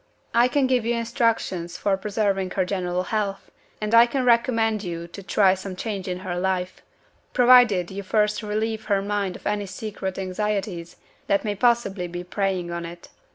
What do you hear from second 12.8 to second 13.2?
it.